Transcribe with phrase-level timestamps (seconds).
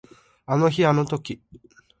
[0.47, 1.43] あの日あの時